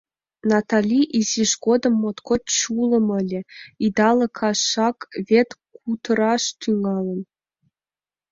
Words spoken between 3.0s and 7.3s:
ыле, идалыкашак вет кутыраш тӱҥалын.